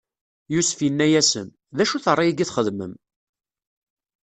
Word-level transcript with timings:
Yusef 0.53 0.79
inna-asen: 0.87 1.47
D 1.75 1.77
acu-t 1.83 2.11
ṛṛay-agi 2.13 2.41
i 2.43 2.45
txedmem? 2.47 2.93